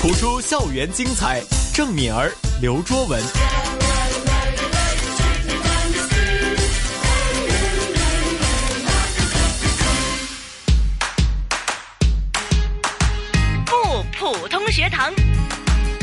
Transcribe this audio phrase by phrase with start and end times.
[0.00, 1.42] 谱出校园精彩，
[1.74, 3.22] 郑敏儿、刘卓文。
[13.66, 15.12] 不普通学堂。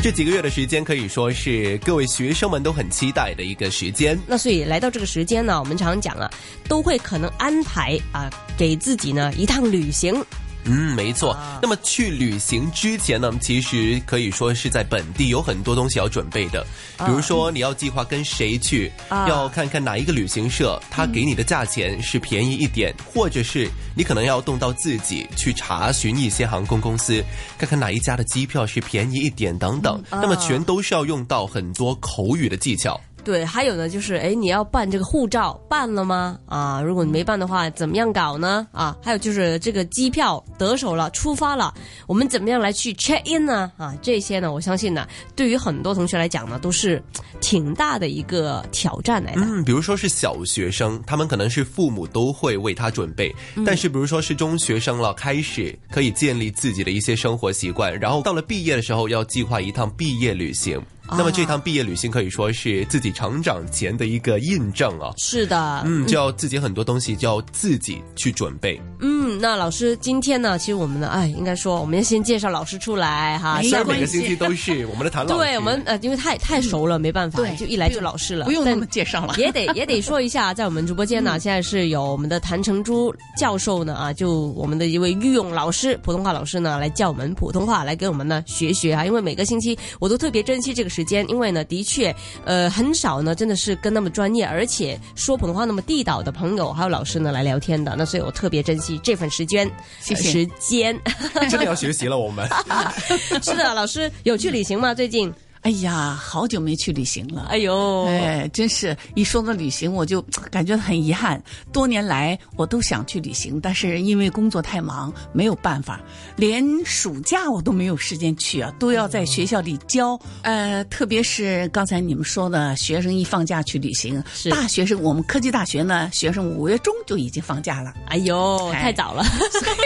[0.00, 4.16] 这几个月的时间可以说是各位学生们都很期待的一个时间。
[4.28, 6.30] 那所以来到这个时间呢，我们常常讲啊，
[6.68, 10.24] 都会可能安排啊，给自己呢一趟旅行。
[10.70, 11.36] 嗯，没错。
[11.60, 16.64] 那么去旅行之前呢，其实可以说是在本地有很多东西要准备的，
[16.98, 27.22] 比如说你要计划跟谁去，要看看哪一个旅行社，他给你的价钱是便宜一点，或者是你可能要动到自己去查询一些航空公司，
[27.58, 30.00] 看看哪一家的机票是便宜一点等等。
[30.10, 33.00] 那么全都是要用到很多口语的技巧。
[33.24, 36.38] 对，还有呢，就是哎，你要办这个护照，办了吗？
[36.46, 38.66] 啊，如果你没办的话，怎么样搞呢？
[38.72, 41.72] 啊，还有就是这个机票得手了，出发了，
[42.06, 43.70] 我们怎么样来去 check in 呢？
[43.76, 45.06] 啊，这些呢，我相信呢，
[45.36, 47.02] 对于很多同学来讲呢，都是
[47.40, 49.42] 挺大的一个挑战来的。
[49.42, 53.34] 嗯，比如说是小学生，他们可能是父母都会为他准备，
[53.64, 60.80] 但是比如说是中学生了，开始可以建立自己的一些生活习惯，然后到了毕业的时候，要计划一趟毕业旅行。
[61.16, 65.10] 那么这趟毕业旅行可以说是自己成长前的一个印证啊。
[65.16, 68.80] 是的，嗯，就要自己很多东西就要自己去准备。
[69.00, 73.60] 嗯，那老师今天呢，其实我们呢，哎，应该说我们要先介绍老师出来哈。
[73.62, 79.34] 虽然每个星期都是我们的谭老师，对我们呃，因为太太熟了，没办法，就一来就老师了，不用那么介绍了。
[79.36, 89.04] 也得也得说一下，在我们直播间呢，现在是有我们的谭成珠教授呢啊，就我们的一位御用老师，普通话老师呢，来教我们普通话，来给我们呢学学啊。
[89.04, 91.70] 因为每个星期我都特别珍惜这个时间，因为呢的。
[91.70, 99.70] 的确，呃，很少呢，真的是跟那么专业，而且说普通话那么地道的朋友还有老师呢来聊天的，那所以我特别珍惜这份时间。
[100.00, 100.30] 谢谢。
[100.30, 100.98] 时间
[101.48, 102.46] 真的要学习了，我们
[103.40, 104.92] 是的，老师有去旅行吗？
[104.92, 105.32] 最近？
[105.62, 107.46] 哎呀，好久没去旅行了。
[107.50, 111.42] 哎呦，哎，真是一说到旅行，我就 感觉很遗憾。
[111.70, 116.00] 多年来我都想去旅行，但是因为工作太忙，没有办法。
[116.36, 120.18] 连暑假我都没有时间去啊，都要在学校里教。
[120.42, 127.92] 呃，特别是刚才你们说的学生一放假去旅行，大学生我们科技大学呢，学生五月中就已经放假了。
[128.06, 129.22] 哎呦，太早了。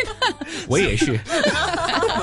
[0.69, 1.19] 我也是，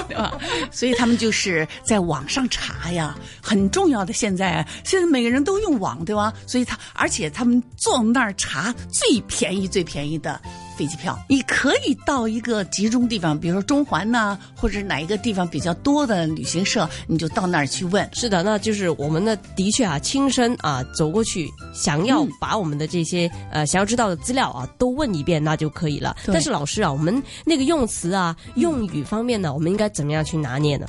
[0.08, 0.40] 对吧？
[0.72, 3.14] 所以他们就是在网上查呀。
[3.42, 6.34] 很重要的，现在现在每个人都用网，对吧？
[6.46, 10.40] 所以他而且他们坐那儿查最便宜、最便宜的
[10.78, 11.18] 飞机票。
[11.28, 18.08] 你可以到一个集中地方，比如说中环呐，或者哪一个地方比较多的旅行社，你就到那儿去问。
[18.14, 26.16] 是的，那就是我们的的确啊，亲身啊走过去，想要把我们的这些呃想要知道的资料啊都问一遍，那就可以了。
[26.28, 30.86] 但是老师啊，我们那个用词啊、用语方面呢，我们应该怎么样去拿捏呢？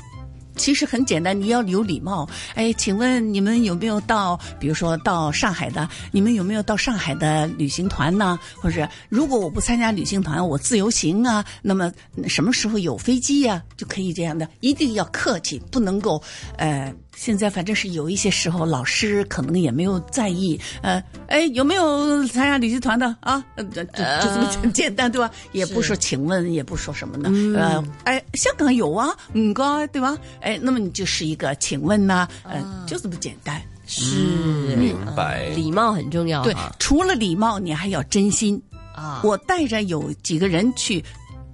[0.62, 2.28] 其实很简单，你要有礼貌。
[2.54, 5.88] 哎，请问你们有没有到，比如说到上海的？
[6.12, 8.38] 你们有没有到上海的旅行团呢？
[8.60, 11.44] 或者如果我不参加旅行团，我自由行啊？
[11.62, 11.92] 那么
[12.28, 13.60] 什么时候有飞机呀？
[13.76, 16.22] 就可以这样的，一定要客气，不能够
[16.56, 16.94] 呃。
[17.14, 20.58] 现在反正是有一些时候，老师可能也没有在意。
[20.80, 23.44] 呃，哎，有没有参加旅行团的啊？
[23.56, 25.30] 就就这么简单，对吧？
[25.52, 27.30] 也不说请问，也不说什么的。
[27.58, 30.16] 呃，哎，香港有啊，嗯，高对吧？
[30.40, 33.60] 哎，那么你就是一个请问呐，嗯，就这么简单。
[33.86, 34.16] 是，
[34.76, 35.48] 明白。
[35.50, 36.42] 礼貌很重要。
[36.42, 38.60] 对，除了礼貌，你还要真心
[38.94, 39.20] 啊。
[39.22, 41.04] 我带着有几个人去。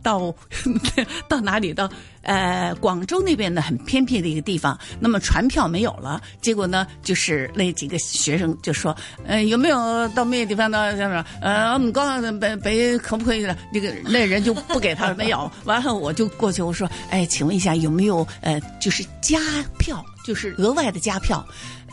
[0.03, 0.35] 到
[1.29, 1.73] 到哪里？
[1.73, 1.89] 到
[2.23, 4.79] 呃广州那边的很偏僻的一个地方。
[5.01, 8.95] 那么船票没有了，结果呢，就是那几个学生就说
[9.27, 10.97] ：“呃，有没有到那个地方的？
[10.97, 11.25] 什么？
[11.41, 13.47] 呃，我们刚北北可不可以？
[13.73, 15.51] 那个那人就不给他没有。
[15.65, 19.39] 完了，我就过去，我说：哎，请问一下，有没有呃，就是加
[19.79, 21.45] 票，就是额外的加票？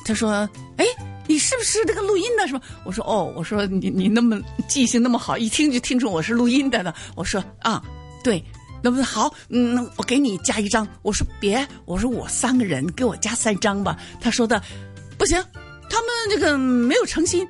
[0.05, 0.85] 他说：哎，
[1.27, 2.47] 你是不是那个录音的？
[2.47, 2.61] 什么？
[2.83, 6.93] 我说：哦，我说你你那么记性那么好，一听就听出我是录音的呢。
[7.15, 7.81] 我说：啊。
[8.23, 8.43] 对，
[8.81, 10.87] 那么好，嗯，我给你加一张。
[11.03, 13.95] 我说别，我说我三个人，给我加三张吧。
[14.19, 14.59] 他说的
[15.15, 15.39] 不行，
[15.91, 17.47] 他们这个没有诚心。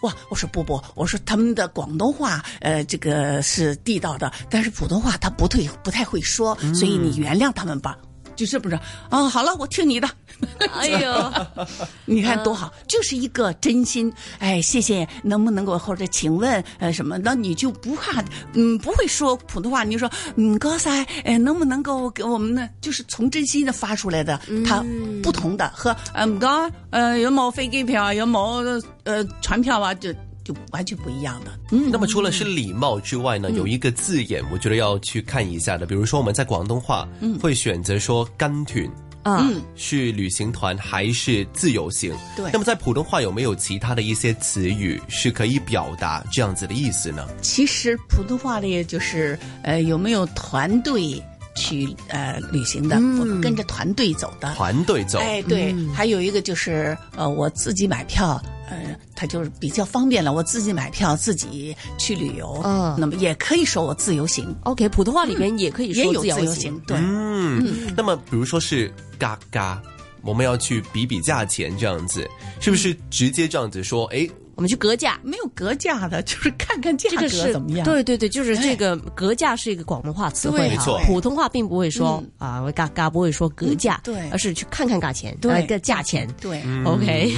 [0.00, 7.98] 哇，我说不不，我说他们的广东话，呃，这个是地道的，但是普通话他不对，不太会说，所以你原谅他们吧。
[8.36, 8.78] 就是不是
[9.10, 9.28] 啊？
[9.28, 10.08] 好了，我听你的。
[10.74, 11.32] 哎呦，
[12.04, 14.12] 你看多好，就是一个真心。
[14.38, 17.16] 哎，谢谢，能不能够或者请问呃什么？
[17.18, 18.22] 那你就不怕
[18.54, 19.84] 嗯不会说普通话？
[19.84, 22.68] 你说嗯高塞哎能不能够给我们呢？
[22.80, 24.84] 就是从真心的发出来的，它
[25.22, 28.12] 不同的和嗯高呃有冇飞机票啊？
[28.12, 29.94] 有冇呃船票啊？
[29.94, 30.12] 就
[30.44, 31.58] 就完全不一样的。
[31.72, 37.08] 嗯，那么除了是礼貌之外呢，有一个字眼，我觉得要去看一下的，比如说我们在广东话
[37.40, 38.88] 会选择说“跟团”。
[39.26, 42.14] 嗯，是旅行团还是自由行？
[42.36, 42.50] 对。
[42.52, 47.26] 那么在普通话有没有其他的一些词语是可以表达这样子的意思呢？
[47.40, 51.22] 其实普通话里就是呃，有没有团队
[51.56, 54.54] 去呃旅行的，我们跟着团队走的。
[54.56, 55.18] 团队走。
[55.20, 55.74] 哎，对。
[55.94, 58.38] 还有一个就是呃，我自己买票。
[58.68, 64.54] 呃，它就是比较方便了，我自己买票，自己去旅游，嗯，那么也可以说我自由行。
[64.64, 66.96] OK，普通话里面也可以说自由行，对。
[66.98, 69.82] 嗯，那么比如说是嘎嘎，
[70.22, 72.28] 我们要去比比价钱这样子，
[72.60, 74.06] 是不是直接这样子说？
[74.06, 74.28] 哎。
[74.56, 77.84] 我们去格价，没有格价的，就是看看价格怎么样。
[77.84, 81.00] 对对对，就是这个格价是一个广东话词汇，没错。
[81.06, 86.62] 普通话并不会说啊，嘎嘎不会说格价，对，而是去看看价钱，对个价钱，对。
[86.84, 87.32] OK，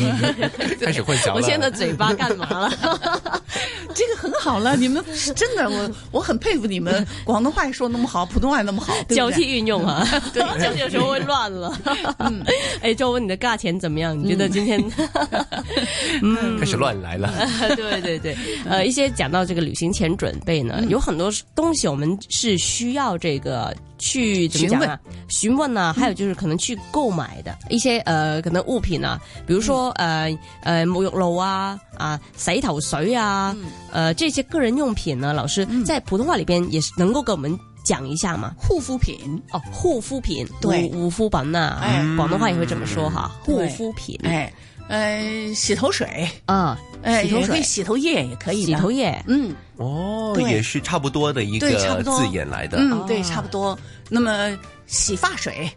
[0.80, 1.34] 开始混淆了。
[1.34, 2.70] 我现在嘴巴干嘛了？
[3.94, 5.02] 这个很好了，你们
[5.34, 10.06] 真的，我我很佩服你们， 广东话也说那么好，普通话那么好，交替运用啊。
[10.34, 11.72] 对，交替的时候会乱了。
[12.18, 12.44] 嗯，
[12.82, 14.18] 哎，就问你的价钱怎么样？
[14.18, 14.82] 你觉得今天
[16.22, 17.05] 嗯开始乱了？
[17.06, 17.32] 来了，
[17.76, 18.36] 对 对对，
[18.68, 24.98] 呃，一些讲到这个旅行前准备呢，有很多东西我们是需要这个去怎么讲啊？
[25.28, 25.66] 询问。
[25.72, 33.54] 呢，还有就是可能去购买的一些呃，可能物品啊，比如说呃呃沐浴露啊啊洗头水啊，
[33.92, 38.52] 呃这些个人用品呢，老师在普通话里边也是能够给我们讲一下嘛？
[38.56, 39.18] 护肤品。
[39.52, 44.50] 哦，护肤品，对，护肤品呐，哎，广东话也会这么说哈，护肤品，哎。
[44.88, 46.28] 呃，洗头水。
[46.44, 48.64] 啊，洗头水、洗头液也可以。
[48.64, 51.68] 洗头液，嗯，哦，也是差不多的一个
[52.02, 52.78] 字眼来的。
[52.78, 53.78] 嗯，对，差不多。
[54.08, 54.56] 那么
[54.86, 55.70] 洗发水，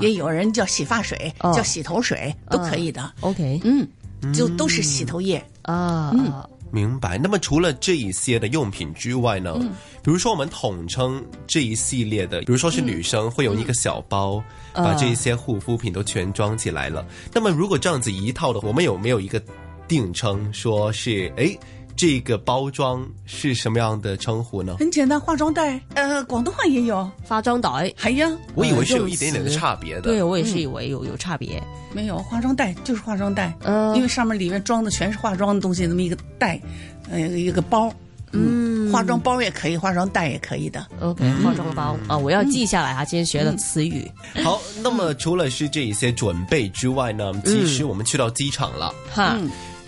[0.00, 3.12] 也有人叫洗发水，叫洗头水，都可以的。
[3.20, 3.88] OK，嗯，
[4.32, 6.12] 就都是洗头液啊。
[6.14, 6.32] 嗯。
[6.72, 7.16] 明白。
[7.16, 9.56] 那么除了这一些的用品之外呢？
[10.02, 14.42] 比如说我们统称这一系列的，比如说是女生会有一个小包，
[14.74, 17.06] 把这些护肤品都全装起来了。
[17.32, 19.40] 那么如果这样子一套的，我们有没有一个
[19.88, 21.56] 定称，说是哎？
[21.98, 24.76] 这个包装是什么样的称呼呢？
[24.78, 25.80] 很简单，化妆袋。
[25.94, 27.90] 呃，广东话也有化妆袋。
[27.96, 30.02] 还呀，我以为是有一点点的差别的。
[30.02, 31.58] 对，我也是以为有有差别。
[31.94, 33.56] 没有，化妆袋就是化妆袋。
[33.62, 36.60] 嗯，因为上面里面装的全是化妆的东西，那么一个袋，
[37.08, 37.90] 呃，一个包。
[38.32, 40.86] 嗯，化妆包也可以，化妆袋也可以的。
[41.00, 44.06] OK，化妆包啊，我要记下来啊，今天学的词语。
[44.44, 48.94] 好，那么除了是这一些准备之外呢，其实我们去到机场了。
[49.10, 49.34] 哈。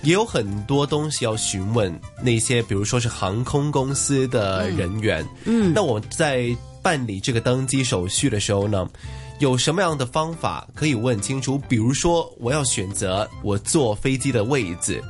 [0.02, 1.92] 也有很多东西要询问
[2.22, 5.26] 那些，比如说是航空公司的人员。
[5.44, 8.88] 嗯，那我在办理这个登机手续的时候呢，
[9.40, 11.58] 有什么样的方法可以问清楚？
[11.68, 15.02] 比如说，我要选择我坐飞机的位置，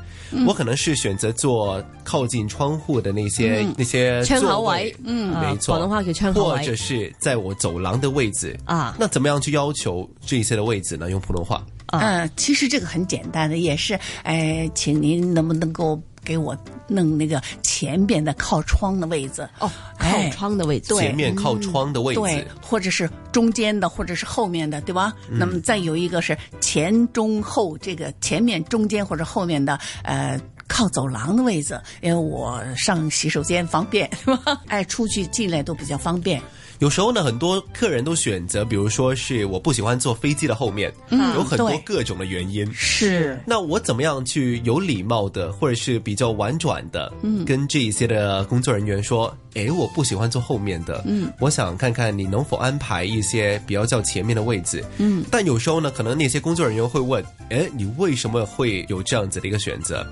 [0.47, 8.97] 我可能是选择坐靠近窗户的那些那些座位，嗯，没错，广东话叫窗口或者是在我走廊的位置啊。
[8.99, 11.11] 那怎么样去要求这些的位置呢？
[11.11, 11.63] 用普通话。
[11.93, 16.57] 嗯，其实这个很简单的，也是，哎，请您能不能够给我
[16.87, 19.49] 弄那个前边的靠窗的位置？
[19.59, 25.13] 哦，靠窗的位置，前面靠窗的位置，对，或者是中间的，或者是后面的，对吧？
[25.31, 34.61] 那么再有一个是前中后，这个前面、中间或者后面的，呃，靠走廊的位置，因为我上洗手间方便，是吧？
[34.67, 36.41] 哎，出去进来都比较方便。
[36.79, 42.73] 有时候呢，很多客人都选择，比如说是我不喜欢坐飞机的后面，嗯，有很多各种的原因。
[42.73, 55.25] 是，那我怎么样去有礼貌的，或者是比较婉转的，嗯，跟这一些的工作人员说，哎，我不喜欢坐后面的，嗯，我想看看你能否安排一些比较较前面的位置，嗯。
[55.33, 60.07] 但有时候呢，可能那些工作人员会问，哎，你为什么会有这样子的一个选择？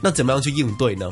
[0.00, 1.10] 那怎么样去应对呢？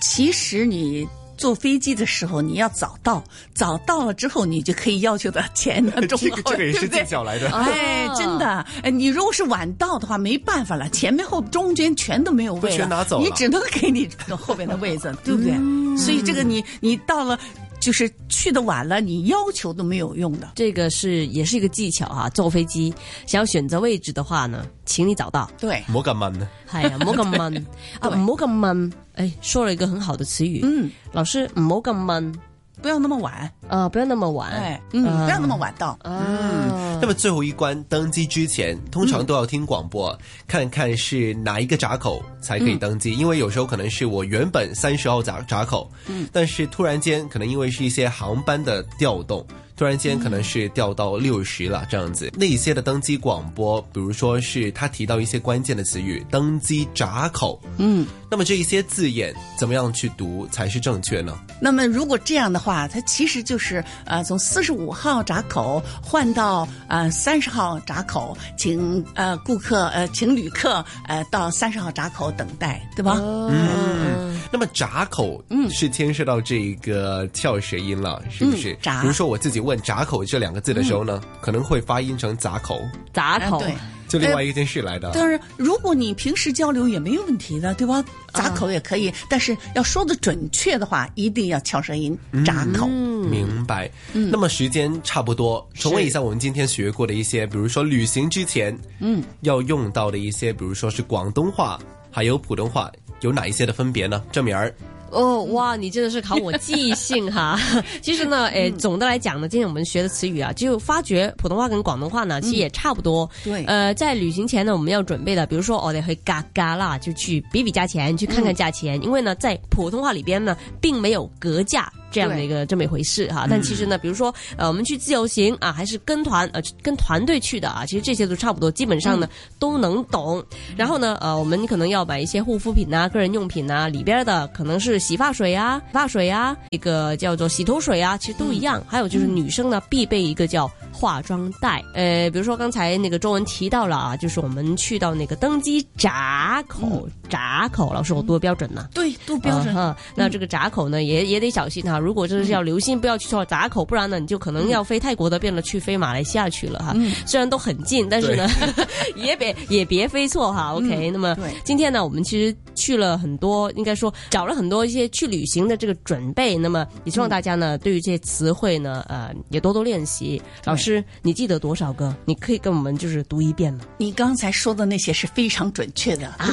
[0.00, 1.04] 其实你。
[1.38, 7.48] 坐飞机的时候，你要早到，早到了之后，你就可以要求到前的中后， 这个也是技巧来的。
[7.50, 15.54] 哎，真的，哎，你如果是晚到的话，没办法了，前面后中间全都没有位了，全拿走了，你只能给你后边的位子，对不对？
[15.96, 17.38] 所以这个你你到了。
[17.80, 20.52] 就是去的晚了，你要求都没有用的。
[20.54, 22.28] 这个是也是一个技巧哈。
[22.30, 22.92] 坐飞机
[23.26, 25.50] 想要选择位置的话呢，请你找到。
[25.58, 26.48] 对，唔好咁问呢。
[26.70, 27.66] 系啊，唔好咁问
[28.00, 28.92] 啊，唔好咁问。
[29.14, 30.60] 哎，说了一个很好的词语。
[30.62, 32.32] 嗯，老师唔好咁慢。
[32.80, 33.88] 不要那么晚啊！
[33.88, 35.98] 不要那么晚，哎，嗯，不要那么晚到。
[36.04, 40.16] 嗯，那么最后一关登机之前，通常都要听广播，
[40.46, 43.12] 看看是哪一个闸口才可以登机。
[43.16, 49.44] 因为有时候可能是我原本三十号闸闸口，嗯，但是突然间可能因为是一些航班的调动。
[49.78, 52.32] 突然间可能是掉到六十了这样子。
[52.34, 61.38] 那一些的登机广播，比如说是他提到一些关键的词语，登机闸口，嗯，那么这一些字眼怎么样去读才是正确呢？
[61.60, 73.16] 那么如果这样的话，它其实就是呃从四十五号闸口换到呃三十号闸口，请呃顾客呃请旅客呃到三十号闸口等待，对吧？
[73.20, 78.76] 嗯，那么闸口嗯是牵涉到这个翘舌音了，是不是？
[78.82, 82.80] 闸，比如说我自己问“闸口”这两个字的时候呢，可能会发音成“闸口”，
[83.12, 83.60] 闸口。
[83.60, 83.74] 对。
[84.08, 85.10] 就另外一件事来的。
[85.10, 88.02] 当然，如果你平时交流也没有问题的，对吧？
[88.32, 92.86] 闸口也可以，但是要说的准确的话，一定要翘舌音，闸口。
[92.86, 93.90] 明白。
[94.14, 101.78] 那么时间差不多，重温一下我们今天学过的一些，比如说旅行之前，嗯，要用到的一些，比如说是广东话
[102.10, 104.24] 还有普通话，有哪一些的分别呢？
[104.32, 104.72] 郑敏儿。
[105.10, 107.58] 哦哇，你真的是考我记性哈！
[108.02, 113.28] 其实呢，诶，总的来讲呢，今天我们学的词语啊，就发觉普通话跟广东话呢，其实也差不多。
[113.44, 113.64] 对。
[113.64, 119.02] 呃，在旅行前呢，我们要准备的，比如说我得去嘎嘎啦，就去比比价钱，去看看价钱。
[119.02, 121.92] 因为呢，在普通话里边呢，并没有格价。
[122.10, 130.44] 这样的一个这么一回事哈，但其实呢，比如说呃，我们去自由行啊，还是跟团呃，跟团队去的啊，其实这些都差不多，基本上呢都能懂。
[130.76, 138.82] 然后呢，呃，我们可能要买一些护肤品啊、个人用品啊，里边的可能是洗发水啊、发水啊，一个叫做洗头水啊，其实都一样。
[138.88, 148.88] 还有就是女生呢必备一个叫化妆袋，呃，比如说刚才那个中文提到了啊，就是我们去到那个登机闸口，闸口，老师我多标准呢？
[148.94, 149.96] 对，多标准哈。
[150.14, 151.98] 那这个闸口呢，也也得小心哈。
[151.98, 156.94] 如果就是要留心，不要去错闸口，不然呢，你就可能要飞泰国的，变了去飞马来西亚去了哈。
[157.26, 158.48] 虽然都很近，但是呢，
[159.16, 160.74] 也别也别飞错哈。
[160.74, 166.56] OK，那么今天呢，我们其实去了很多，应该说找了很多一些去旅行的这个准备。
[166.56, 170.40] 那么也希望大家呢，对于这些词汇呢，呃，也多多练习。
[170.64, 172.14] 老师，你记得多少个？
[172.24, 173.80] 你可以跟我们就是读一遍吗？
[173.98, 176.46] 你刚才说的那些是非常准确的啊，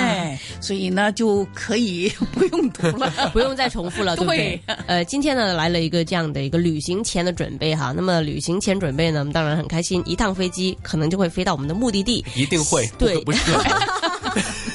[0.00, 4.60] 哎，所以呢就可以 不用读了，不用再重复了， 对不对？
[4.86, 13.40] 呃，今天呢来了一个这样的一个旅行前的准备哈，那么旅行前准备呢，我们当然很开心，一趟飞机可能就会飞到我们的目的地，一定会，对，不是。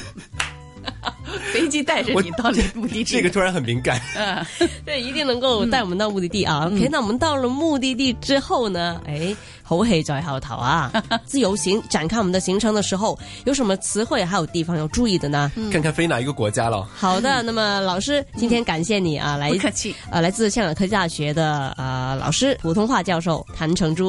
[1.66, 4.00] 飞机带着你到你目的地，这个突然很敏感。
[4.16, 4.46] 嗯，
[4.84, 6.66] 对，一定能够带我们到目的地啊。
[6.66, 9.00] OK，那我们到了目的地之后呢？
[9.04, 10.92] 哎，好戏在后头啊！
[11.26, 15.50] 自由行展开我们的行程的时候，有什么词汇还有地方要注意的呢？
[15.72, 16.88] 看看飞哪一个国家了。
[16.94, 24.04] 好的，那么老师今天感谢你啊，来客气啊，来自香港科技大学的啊老师，普通话教授谭成珠。